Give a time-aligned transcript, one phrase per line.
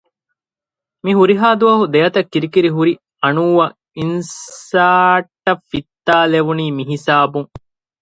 [1.03, 7.49] މިހުރިހާ ދުވަހު ދެއަތަށް ކިރިކިރި ހުރި އަނޫއަށް އިންސާރޓަށް ފިތާލެވުނީ މިހިސާބުން